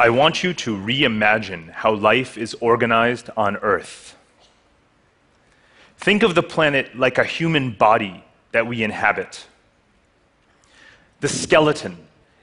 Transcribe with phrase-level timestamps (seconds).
[0.00, 4.16] I want you to reimagine how life is organized on Earth.
[5.98, 9.44] Think of the planet like a human body that we inhabit.
[11.20, 11.98] The skeleton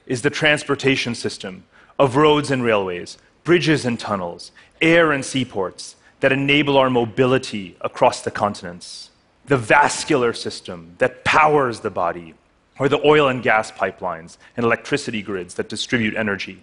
[0.06, 1.64] is the transportation system
[1.98, 8.22] of roads and railways, bridges and tunnels, air and seaports that enable our mobility across
[8.22, 9.10] the continents.
[9.46, 12.34] The vascular system that powers the body,
[12.78, 16.62] or the oil and gas pipelines and electricity grids that distribute energy.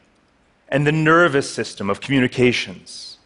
[0.75, 3.17] And the nervous system of communications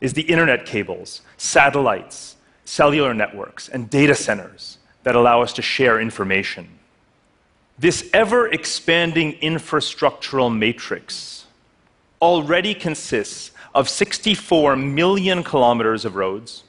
[0.00, 2.34] is the internet cables, satellites,
[2.64, 6.68] cellular networks, and data centers that allow us to share information.
[7.78, 11.46] This ever expanding infrastructural matrix
[12.20, 16.64] already consists of 64 million kilometers of roads,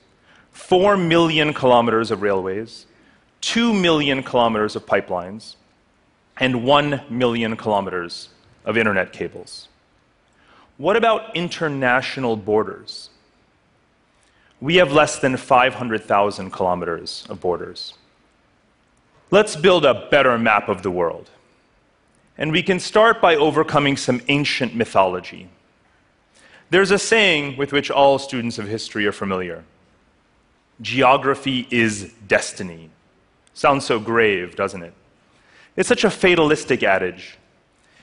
[0.51, 2.85] 4 million kilometers of railways,
[3.41, 5.55] 2 million kilometers of pipelines,
[6.39, 8.29] and 1 million kilometers
[8.65, 9.67] of internet cables.
[10.77, 13.09] What about international borders?
[14.61, 17.93] We have less than 500,000 kilometers of borders.
[19.29, 21.29] Let's build a better map of the world.
[22.37, 25.49] And we can start by overcoming some ancient mythology.
[26.69, 29.63] There's a saying with which all students of history are familiar
[30.79, 32.91] geography is destiny.
[33.55, 34.93] Sounds so grave, doesn't it?
[35.75, 37.37] It's such a fatalistic adage.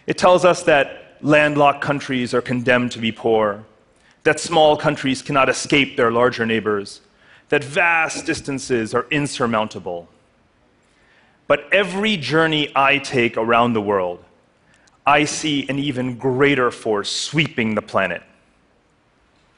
[0.08, 3.64] It tells us that landlocked countries are condemned to be poor,
[4.24, 7.00] that small countries cannot escape their larger neighbors,
[7.48, 10.06] that vast distances are insurmountable.
[11.46, 14.22] But every journey I take around the world,
[15.06, 18.22] I see an even greater force sweeping the planet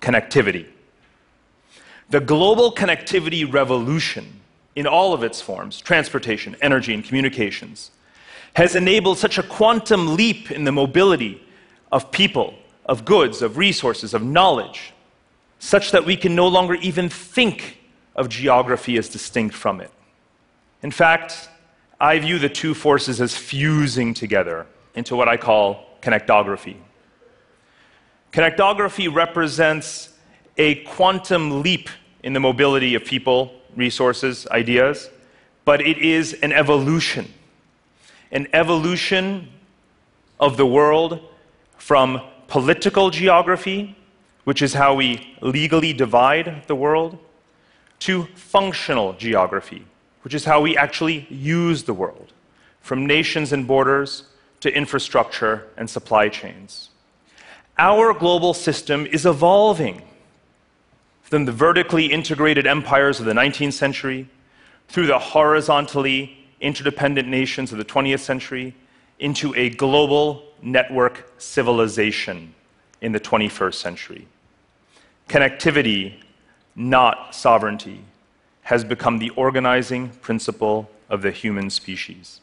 [0.00, 0.66] connectivity.
[2.10, 4.40] The global connectivity revolution,
[4.76, 7.90] in all of its forms transportation, energy, and communications
[8.54, 11.42] has enabled such a quantum leap in the mobility
[11.92, 12.54] of people,
[12.84, 14.92] of goods, of resources, of knowledge,
[15.58, 17.78] such that we can no longer even think
[18.14, 19.90] of geography as distinct from it.
[20.82, 21.48] In fact,
[22.00, 26.76] I view the two forces as fusing together into what I call connectography.
[28.32, 30.10] Connectography represents
[30.58, 31.88] a quantum leap
[32.22, 35.10] in the mobility of people, resources, ideas,
[35.64, 37.32] but it is an evolution
[38.32, 39.48] an evolution
[40.38, 41.20] of the world
[41.76, 43.96] from political geography,
[44.44, 47.18] which is how we legally divide the world,
[47.98, 49.84] to functional geography,
[50.22, 52.32] which is how we actually use the world,
[52.80, 54.24] from nations and borders
[54.60, 56.90] to infrastructure and supply chains.
[57.78, 60.02] Our global system is evolving
[61.22, 64.28] from the vertically integrated empires of the 19th century
[64.88, 68.74] through the horizontally interdependent nations of the 20th century
[69.18, 72.52] into a global network civilization
[73.00, 74.26] in the 21st century.
[75.28, 76.14] Connectivity,
[76.74, 78.00] not sovereignty,
[78.62, 82.40] has become the organizing principle of the human species.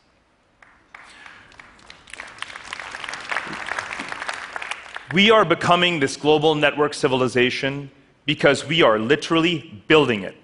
[5.13, 7.91] We are becoming this global network civilization
[8.25, 10.35] because we are literally building it.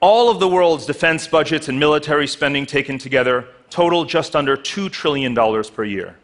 [0.00, 4.90] All of the world's defense budgets and military spending taken together total just under $2
[4.90, 6.16] trillion per year.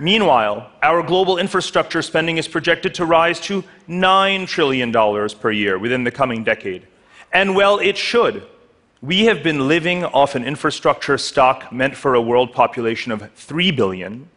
[0.00, 6.04] Meanwhile, our global infrastructure spending is projected to rise to $9 trillion per year within
[6.04, 6.86] the coming decade.
[7.32, 8.46] And well, it should.
[9.02, 13.72] We have been living off an infrastructure stock meant for a world population of 3
[13.72, 14.28] billion,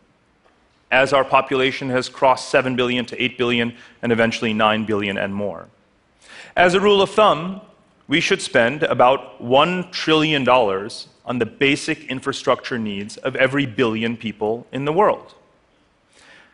[0.92, 5.34] as our population has crossed 7 billion to 8 billion, and eventually 9 billion and
[5.34, 5.68] more.
[6.56, 7.62] As a rule of thumb,
[8.08, 14.68] we should spend about $1 trillion on the basic infrastructure needs of every billion people
[14.72, 15.36] in the world.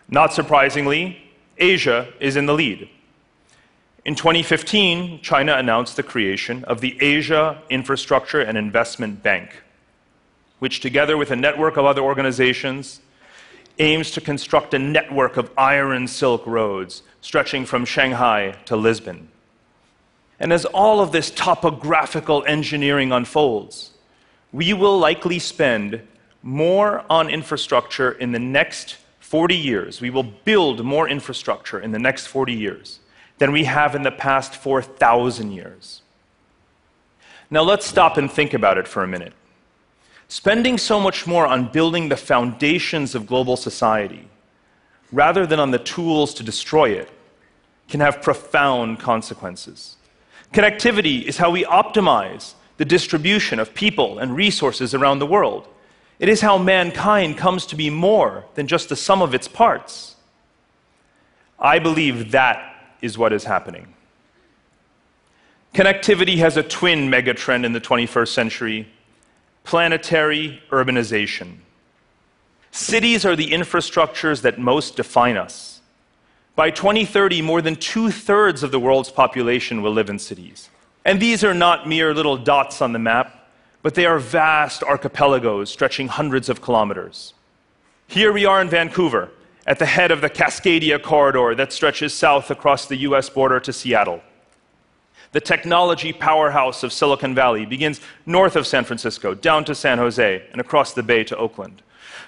[0.10, 1.18] Not surprisingly,
[1.58, 2.90] Asia is in the lead.
[4.06, 9.64] In 2015, China announced the creation of the Asia Infrastructure and Investment Bank,
[10.60, 13.02] which, together with a network of other organizations,
[13.80, 19.28] aims to construct a network of iron silk roads stretching from Shanghai to Lisbon.
[20.40, 23.92] And as all of this topographical engineering unfolds,
[24.54, 26.02] we will likely spend
[26.42, 28.98] more on infrastructure in the next
[29.28, 30.00] 40 years.
[30.00, 33.02] We will build more infrastructure in the next 40 years
[33.40, 36.02] than we have in the past 4,000 years.
[37.50, 39.34] Now let's stop and think about it for a minute.
[40.30, 44.30] Spending so much more on building the foundations of global society
[45.12, 47.10] rather than on the tools to destroy it
[47.90, 49.98] can have profound consequences.
[50.54, 55.68] Connectivity is how we optimize the distribution of people and resources around the world.
[56.20, 60.16] It is how mankind comes to be more than just the sum of its parts.
[61.60, 63.94] I believe that is what is happening.
[65.74, 68.88] Connectivity has a twin megatrend in the 21st century
[69.64, 71.58] planetary urbanization.
[72.72, 75.82] Cities are the infrastructures that most define us.
[76.56, 80.70] By 2030, more than two thirds of the world's population will live in cities.
[81.04, 83.47] And these are not mere little dots on the map,
[83.82, 87.34] but they are vast archipelagos stretching hundreds of kilometers.
[88.08, 89.30] Here we are in Vancouver,
[89.66, 93.74] at the head of the Cascadia corridor that stretches south across the US border to
[93.74, 94.22] Seattle.
[95.34, 100.48] The technology powerhouse of Silicon Valley begins north of San Francisco, down to San Jose,
[100.52, 101.82] and across the bay to Oakland.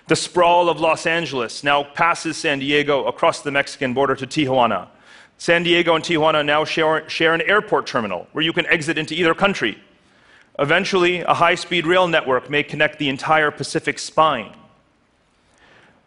[0.08, 4.90] The sprawl of Los Angeles now passes San Diego across the Mexican border to Tijuana.
[5.38, 9.14] San Diego and Tijuana now share, share an airport terminal where you can exit into
[9.14, 9.82] either country.
[10.60, 14.54] Eventually, a high speed rail network may connect the entire Pacific spine.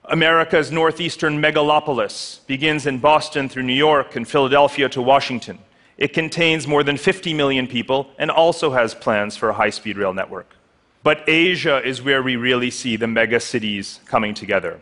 [0.05, 5.59] America's northeastern megalopolis begins in Boston through New York and Philadelphia to Washington.
[5.97, 9.97] It contains more than 50 million people and also has plans for a high speed
[9.97, 10.55] rail network.
[11.03, 14.81] But Asia is where we really see the mega cities coming together.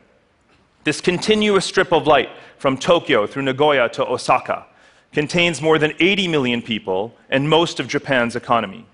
[0.82, 4.66] This continuous strip of light from Tokyo through Nagoya to Osaka
[5.12, 8.84] contains more than 80 million people and most of Japan's economy.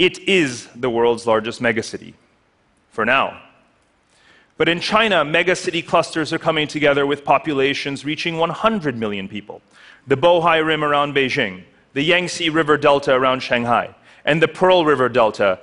[0.00, 2.14] It is the world's largest megacity,
[2.88, 3.38] for now.
[4.56, 9.60] But in China, megacity clusters are coming together with populations reaching 100 million people.
[10.06, 13.94] The Bohai Rim around Beijing, the Yangtze River Delta around Shanghai,
[14.24, 15.58] and the Pearl River Delta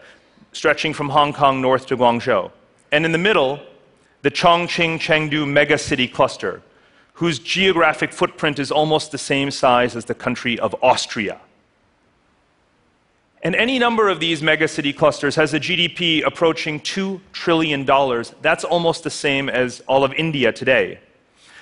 [0.52, 2.52] stretching from Hong Kong north to Guangzhou.
[2.92, 3.60] And in the middle,
[4.22, 6.62] the Chongqing Chengdu megacity cluster,
[7.14, 11.42] whose geographic footprint is almost the same size as the country of Austria.
[13.48, 17.86] And any number of these megacity clusters has a GDP approaching $2 trillion.
[18.42, 21.00] That's almost the same as all of India today.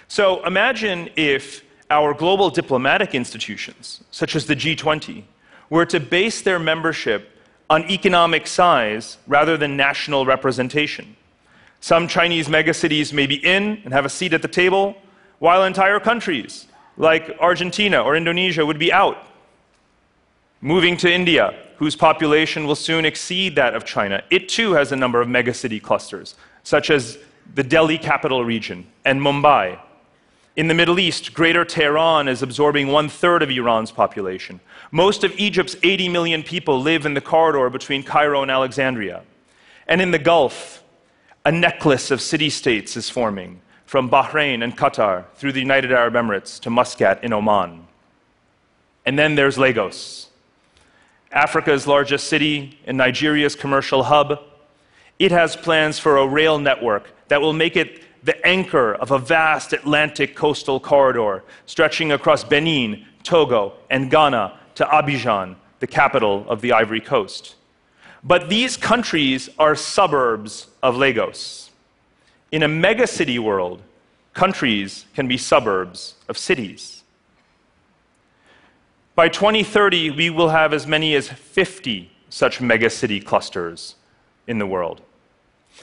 [0.07, 5.25] So imagine if our global diplomatic institutions, such as the G20,
[5.69, 7.29] were to base their membership
[7.69, 11.15] on economic size rather than national representation.
[11.81, 14.95] Some Chinese megacities may be in and have a seat at the table,
[15.37, 16.65] while entire countries,
[16.97, 19.23] like Argentina or Indonesia, would be out.
[20.65, 24.95] Moving to India, whose population will soon exceed that of China, it too has a
[24.95, 26.33] number of megacity clusters,
[26.63, 27.19] such as
[27.53, 29.79] the Delhi capital region and Mumbai.
[30.55, 34.59] In the Middle East, Greater Tehran is absorbing one third of Iran's population.
[34.89, 39.21] Most of Egypt's 80 million people live in the corridor between Cairo and Alexandria.
[39.87, 40.83] And in the Gulf,
[41.45, 46.15] a necklace of city states is forming from Bahrain and Qatar through the United Arab
[46.15, 47.85] Emirates to Muscat in Oman.
[49.05, 50.31] And then there's Lagos,
[51.35, 54.39] Africa's largest city and Nigeria's commercial hub.
[55.19, 59.19] It has plans for a rail network that will make it the anchor of a
[59.19, 66.61] vast Atlantic coastal corridor stretching across Benin, Togo, and Ghana to Abidjan, the capital of
[66.61, 67.55] the Ivory Coast.
[68.23, 71.69] But these countries are suburbs of Lagos.
[72.51, 73.81] In a megacity world,
[74.33, 77.03] countries can be suburbs of cities.
[79.15, 83.95] By 2030, we will have as many as 50 such megacity clusters
[84.45, 85.01] in the world.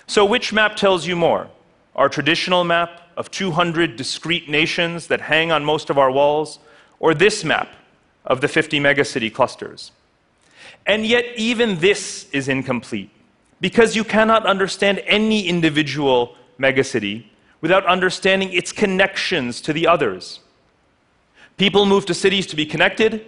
[0.07, 1.49] So, which map tells you more?
[1.97, 6.59] Our traditional map of 200 discrete nations that hang on most of our walls,
[7.01, 7.69] or this map
[8.27, 9.93] of the 50 megacity clusters?
[10.87, 13.11] And yet, even this is incomplete
[13.63, 17.25] because you cannot understand any individual megacity
[17.63, 20.41] without understanding its connections to the others.
[21.57, 23.27] People move to cities to be connected,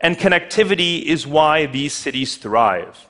[0.00, 3.06] and connectivity is why these cities thrive.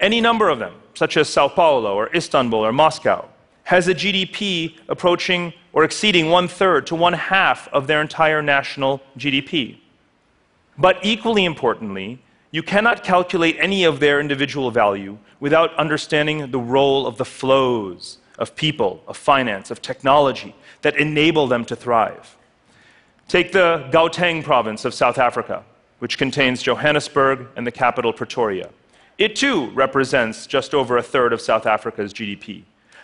[0.00, 3.28] Any number of them, such as Sao Paulo or Istanbul or Moscow,
[3.64, 9.02] has a GDP approaching or exceeding one third to one half of their entire national
[9.18, 9.78] GDP.
[10.78, 17.06] But equally importantly, you cannot calculate any of their individual value without understanding the role
[17.06, 22.37] of the flows of people, of finance, of technology that enable them to thrive.
[23.28, 25.62] Take the Gauteng province of South Africa,
[25.98, 28.70] which contains Johannesburg and the capital Pretoria.
[29.18, 32.62] It too represents just over a third of South Africa's GDP.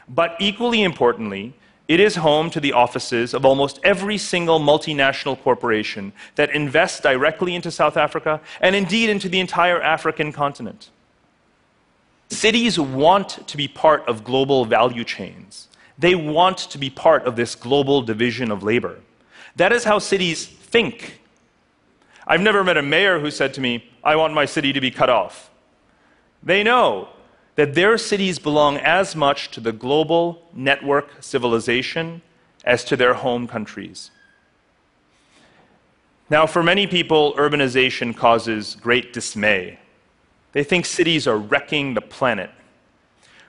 [0.09, 1.53] But equally importantly,
[1.89, 7.55] it is home to the offices of almost every single multinational corporation that invests directly
[7.55, 10.89] into South Africa and indeed into the entire African continent.
[12.31, 15.69] Cities want to be part of global value chains.
[15.99, 19.01] They want to be part of this global division of labor.
[19.57, 21.21] That is how cities think.
[22.27, 24.91] I've never met a mayor who said to me, I want my city to be
[24.91, 25.51] cut off.
[26.43, 27.09] They know
[27.57, 32.23] that their cities belong as much to the global network civilization
[32.65, 34.11] as to their home countries.
[36.31, 39.79] Now, for many people, urbanization causes great dismay.
[40.53, 42.51] They think cities are wrecking the planet.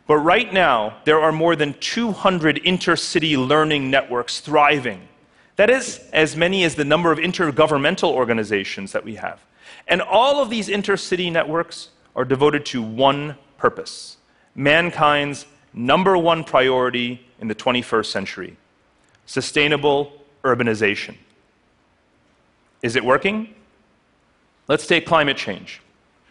[0.07, 5.07] But right now, there are more than 200 intercity learning networks thriving.
[5.55, 9.39] That is as many as the number of intergovernmental organizations that we have.
[9.87, 14.17] And all of these intercity networks are devoted to one purpose
[14.57, 18.57] mankind's number one priority in the 21st century
[19.25, 21.15] sustainable urbanization.
[22.81, 23.53] Is it working?
[24.67, 25.81] Let's take climate change.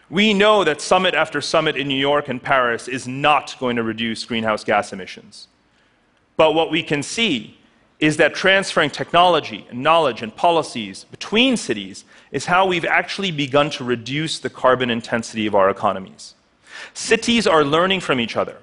[0.09, 3.83] We know that summit after summit in New York and Paris is not going to
[3.83, 5.47] reduce greenhouse gas emissions.
[6.37, 7.57] But what we can see
[7.99, 13.69] is that transferring technology and knowledge and policies between cities is how we've actually begun
[13.69, 16.33] to reduce the carbon intensity of our economies.
[16.93, 18.57] Cities are learning from each other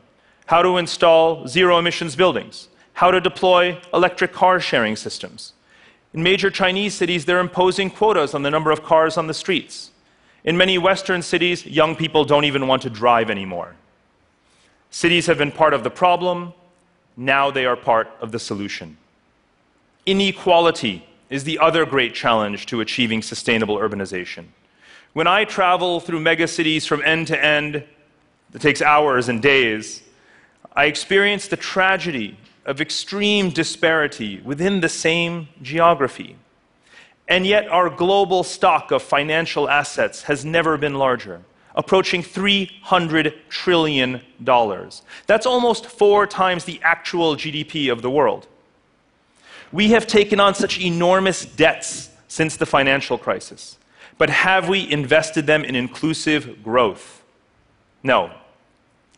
[0.46, 5.54] how to install zero emissions buildings, how to deploy electric car sharing systems.
[6.12, 9.92] In major Chinese cities, they're imposing quotas on the number of cars on the streets.
[10.44, 13.76] In many Western cities, young people don't even want to drive anymore.
[14.90, 16.52] Cities have been part of the problem,
[17.16, 18.98] now they are part of the solution.
[20.04, 24.46] Inequality is the other great challenge to achieving sustainable urbanization.
[25.12, 27.84] When I travel through megacities from end to end,
[28.54, 30.02] it takes hours and days,
[30.74, 36.36] I experience the tragedy of extreme disparity within the same geography.
[37.28, 41.42] And yet, our global stock of financial assets has never been larger,
[41.74, 44.20] approaching $300 trillion.
[45.26, 48.48] That's almost four times the actual GDP of the world.
[49.72, 53.78] We have taken on such enormous debts since the financial crisis,
[54.18, 57.22] but have we invested them in inclusive growth?
[58.02, 58.30] No,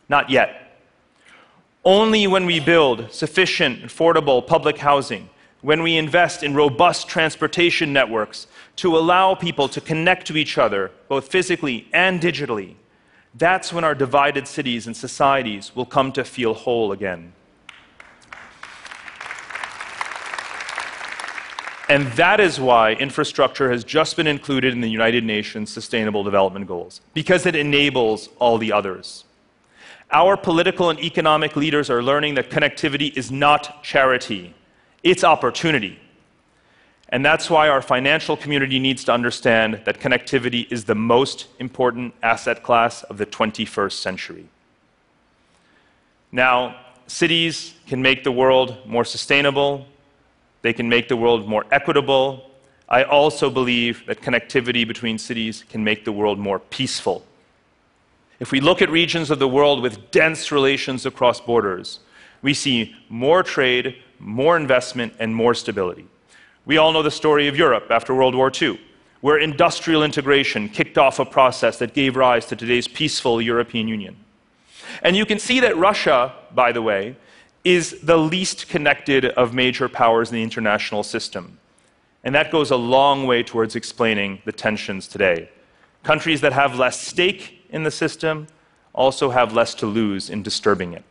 [0.07, 0.79] not yet.
[1.83, 5.29] Only when we build sufficient, affordable public housing,
[5.61, 8.47] when we invest in robust transportation networks
[8.77, 12.75] to allow people to connect to each other, both physically and digitally,
[13.33, 17.33] that's when our divided cities and societies will come to feel whole again.
[21.87, 26.65] And that is why infrastructure has just been included in the United Nations Sustainable Development
[26.65, 29.23] Goals, because it enables all the others.
[30.11, 34.55] Our political and economic leaders are learning that connectivity is not charity,
[35.03, 35.99] it's opportunity.
[37.09, 42.15] And that's why our financial community needs to understand that connectivity is the most important
[42.23, 44.49] asset class of the 21st century.
[46.31, 49.85] Now, cities can make the world more sustainable,
[50.65, 52.49] they can make the world more equitable.
[52.89, 57.23] I also believe that connectivity between cities can make the world more peaceful.
[58.39, 61.99] If we look at regions of the world with dense relations across borders,
[62.41, 66.07] we see more trade, more investment, and more stability.
[66.65, 68.79] We all know the story of Europe after World War II,
[69.21, 74.15] where industrial integration kicked off a process that gave rise to today's peaceful European Union.
[75.03, 77.17] And you can see that Russia, by the way,
[77.65, 81.57] is the least connected of major powers in the international system.
[82.23, 85.49] And that goes a long way towards explaining the tensions today.
[86.03, 88.47] Countries that have less stake in the system
[88.93, 91.03] also have less to lose in disturbing it.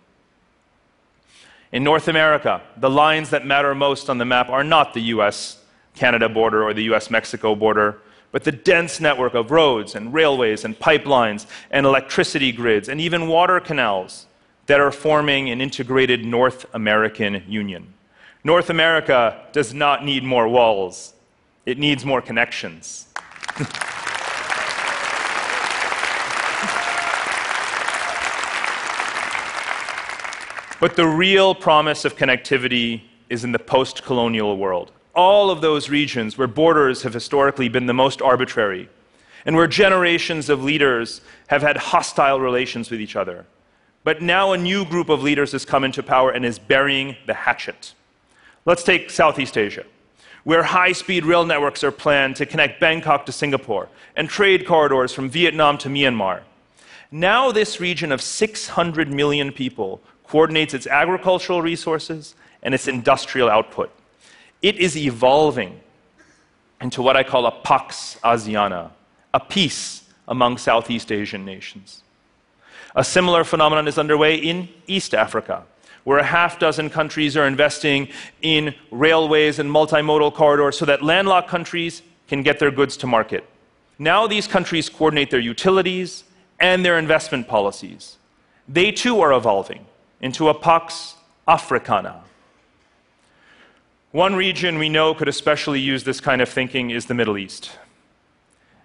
[1.73, 5.61] In North America, the lines that matter most on the map are not the US
[5.97, 7.99] Canada border or the US Mexico border,
[8.31, 13.27] but the dense network of roads and railways and pipelines and electricity grids and even
[13.27, 14.27] water canals
[14.67, 17.93] that are forming an integrated North American Union.
[18.45, 21.15] North America does not need more walls,
[21.67, 23.09] it needs more connections.
[30.85, 34.93] But the real promise of connectivity is in the post colonial world.
[35.15, 38.91] All of those regions where borders have historically been the most arbitrary,
[39.47, 43.47] and where generations of leaders have had hostile relations with each other.
[44.05, 47.35] But now a new group of leaders has come into power and is burying the
[47.35, 47.95] hatchet.
[48.67, 49.85] Let's take Southeast Asia,
[50.45, 55.13] where high speed rail networks are planned to connect Bangkok to Singapore and trade corridors
[55.13, 56.43] from Vietnam to Myanmar.
[57.11, 63.91] Now, this region of 600 million people coordinates its agricultural resources and its industrial output.
[64.63, 65.81] It is evolving
[66.81, 68.91] into what I call a Pax Asiana,
[69.33, 72.04] a peace among Southeast Asian nations.
[72.95, 75.65] A similar phenomenon is underway in East Africa,
[76.05, 78.09] where a half dozen countries are investing
[78.41, 83.45] in railways and multimodal corridors so that landlocked countries can get their goods to market.
[83.99, 86.25] Now these countries coordinate their utilities
[86.61, 88.17] and their investment policies.
[88.69, 89.87] They too are evolving
[90.21, 91.17] into a Pax
[91.49, 92.23] Africana.
[94.13, 97.73] One region we know could especially use this kind of thinking is the Middle East.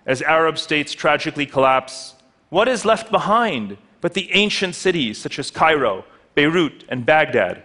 [0.05, 2.15] As Arab states tragically collapse,
[2.49, 7.63] what is left behind but the ancient cities such as Cairo, Beirut, and Baghdad?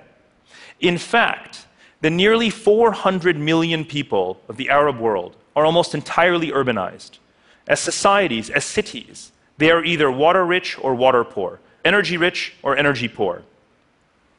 [0.81, 1.67] In fact,
[2.01, 7.19] the nearly 400 million people of the Arab world are almost entirely urbanized.
[7.67, 12.77] As societies, as cities, they are either water rich or water poor, energy rich or
[12.77, 13.43] energy poor.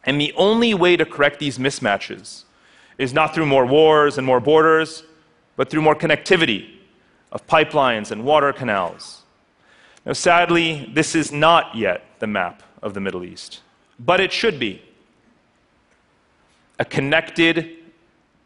[0.04, 2.44] And the only way to correct these mismatches
[2.98, 5.04] is not through more wars and more borders,
[5.56, 6.70] but through more connectivity
[7.32, 9.24] of pipelines and water canals.
[10.06, 13.62] Now, sadly, this is not yet the map of the Middle East,
[14.00, 14.82] but it should be.
[16.78, 17.72] A connected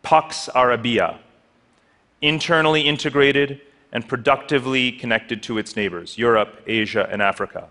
[0.02, 1.20] Pax Arabia,
[2.22, 3.62] internally integrated
[3.92, 7.68] and productively connected to its neighbors, Europe, Asia, and Africa.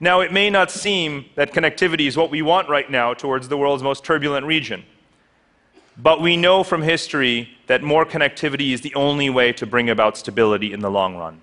[0.00, 3.56] Now, it may not seem that connectivity is what we want right now towards the
[3.56, 4.84] world's most turbulent region.
[5.96, 10.16] But we know from history that more connectivity is the only way to bring about
[10.16, 11.40] stability in the long run.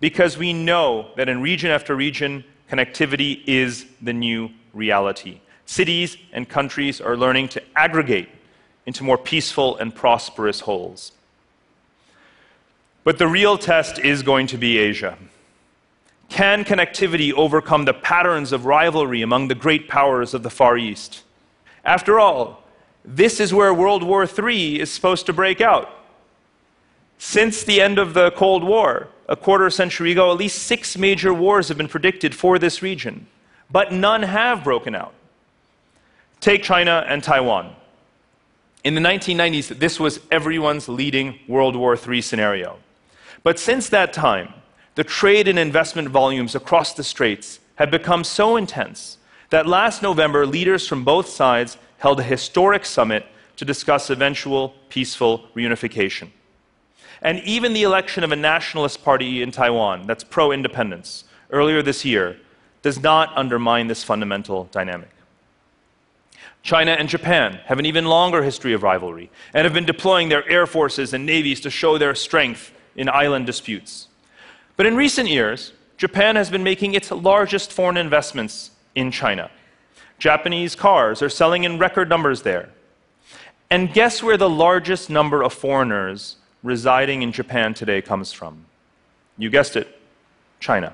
[0.00, 5.40] Because we know that in region after region, connectivity is the new reality.
[5.66, 8.28] Cities and countries are learning to aggregate
[8.86, 11.12] into more peaceful and prosperous wholes.
[13.04, 15.16] But the real test is going to be Asia.
[16.28, 21.22] Can connectivity overcome the patterns of rivalry among the great powers of the Far East?
[21.84, 22.62] After all,
[23.04, 25.90] this is where World War III is supposed to break out.
[27.18, 31.32] Since the end of the Cold War, a quarter century ago, at least six major
[31.32, 33.28] wars have been predicted for this region,
[33.70, 35.14] but none have broken out.
[36.40, 37.76] Take China and Taiwan.
[38.82, 42.78] In the 1990s, this was everyone's leading World War III scenario.
[43.44, 44.52] But since that time,
[44.96, 49.18] the trade and investment volumes across the straits have become so intense
[49.50, 53.26] that last November, leaders from both sides held a historic summit
[53.56, 56.30] to discuss eventual peaceful reunification.
[57.22, 62.04] And even the election of a nationalist party in Taiwan that's pro independence earlier this
[62.04, 62.38] year
[62.82, 65.10] does not undermine this fundamental dynamic.
[66.62, 70.48] China and Japan have an even longer history of rivalry and have been deploying their
[70.48, 74.08] air forces and navies to show their strength in island disputes.
[74.76, 79.50] But in recent years, Japan has been making its largest foreign investments in China.
[80.18, 82.70] Japanese cars are selling in record numbers there.
[83.70, 88.64] And guess where the largest number of foreigners residing in Japan today comes from?
[89.38, 90.00] You guessed it
[90.58, 90.92] China.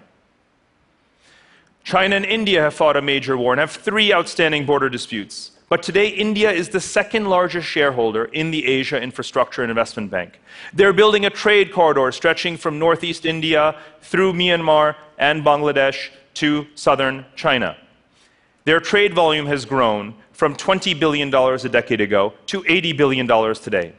[1.83, 5.53] China and India have fought a major war and have three outstanding border disputes.
[5.69, 10.41] But today, India is the second largest shareholder in the Asia Infrastructure and Investment Bank.
[10.73, 17.27] They're building a trade corridor stretching from northeast India through Myanmar and Bangladesh to southern
[17.35, 17.77] China.
[18.65, 23.93] Their trade volume has grown from $20 billion a decade ago to $80 billion today.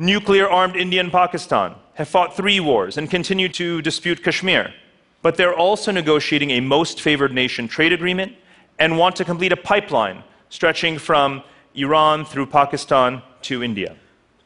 [0.00, 4.72] Nuclear armed India and Pakistan have fought three wars and continue to dispute Kashmir.
[5.20, 8.32] But they're also negotiating a most favored nation trade agreement
[8.78, 11.42] and want to complete a pipeline stretching from
[11.74, 13.94] Iran through Pakistan to India.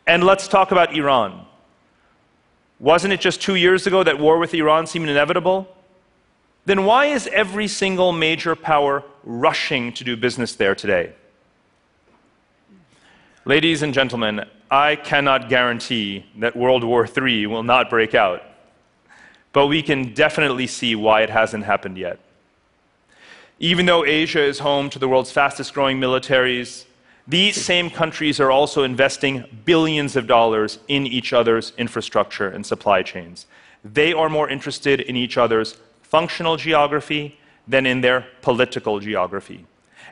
[0.08, 1.46] And let's talk about Iran.
[2.80, 5.68] Wasn't it just two years ago that war with Iran seemed inevitable?
[6.66, 11.12] then why is every single major power rushing to do business there today?
[13.44, 18.42] Ladies and gentlemen, I cannot guarantee that World War III will not break out,
[19.52, 22.18] but we can definitely see why it hasn't happened yet.
[23.60, 26.86] Even though Asia is home to the world's fastest growing militaries,
[27.28, 33.00] these same countries are also investing billions of dollars in each other's infrastructure and supply
[33.04, 33.46] chains.
[33.84, 39.66] They are more interested in each other's functional geography than in their political geography.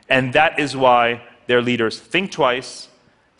[0.07, 2.87] And that is why their leaders think twice,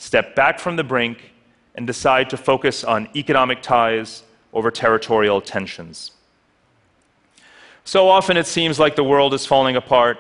[0.04, 1.32] step back from the brink,
[1.76, 6.12] and decide to focus on economic ties over territorial tensions.
[7.84, 10.18] So often it seems like the world is falling apart,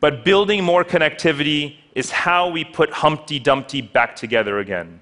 [0.00, 5.00] but building more connectivity is how we put Humpty Dumpty back together again,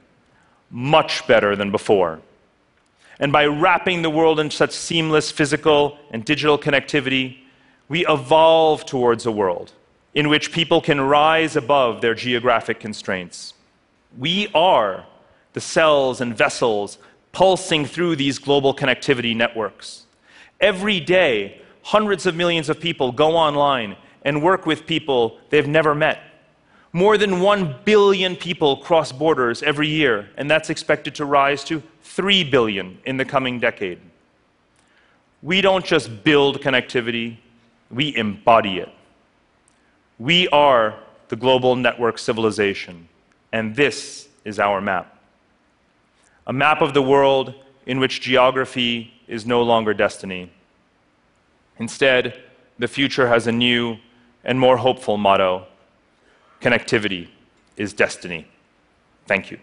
[0.71, 2.21] much better than before.
[3.19, 7.39] And by wrapping the world in such seamless physical and digital connectivity,
[7.89, 9.73] we evolve towards a world
[10.15, 13.55] in which people can rise above their geographic constraints.
[14.19, 15.07] We are
[15.53, 16.99] the cells and vessels
[17.33, 20.07] pulsing through these global connectivity networks.
[20.61, 25.95] Every day, hundreds of millions of people go online and work with people they've never
[25.95, 26.21] met.
[26.93, 31.83] More than 1 billion people cross borders every year, and that's expected to rise to
[32.03, 34.01] 3 billion in the coming decade.
[35.43, 37.37] We don't just build connectivity,
[37.91, 38.89] we embody it.
[40.19, 40.99] We are
[41.29, 43.09] the global network civilization,
[43.53, 45.19] and this is our map.
[46.47, 47.55] A map of the world
[47.87, 50.51] in which geography is no longer destiny.
[51.79, 52.43] Instead,
[52.79, 53.97] the future has a new
[54.45, 55.67] and more hopeful motto
[56.61, 57.29] connectivity
[57.77, 58.47] is destiny.
[59.27, 59.59] Thank you.